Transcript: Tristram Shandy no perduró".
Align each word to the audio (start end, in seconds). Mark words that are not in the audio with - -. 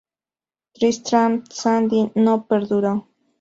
Tristram 0.73 1.43
Shandy 1.53 2.11
no 2.15 2.47
perduró". 2.47 3.07